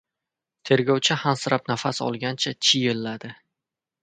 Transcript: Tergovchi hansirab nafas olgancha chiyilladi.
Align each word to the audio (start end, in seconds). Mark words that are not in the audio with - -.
Tergovchi 0.69 1.17
hansirab 1.23 1.69
nafas 1.73 2.01
olgancha 2.07 2.55
chiyilladi. 2.67 3.33